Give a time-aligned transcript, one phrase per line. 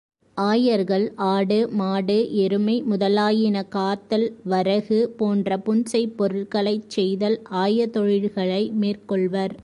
[0.37, 9.55] ஆயர்கள் ஆடு, மாடு, எருமை முதலாயின காத்தல், வரகு போன்ற புன்செய்ப் பொருள்களைச் செய்தல் ஆய தொழில்களை மேற்கொள்வர்.